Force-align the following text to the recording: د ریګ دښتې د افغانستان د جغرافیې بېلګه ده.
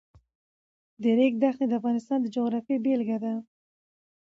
د 1.01 1.03
ریګ 1.17 1.33
دښتې 1.41 1.65
د 1.67 1.73
افغانستان 1.79 2.19
د 2.21 2.27
جغرافیې 2.35 2.77
بېلګه 2.85 3.17
ده. 3.23 3.33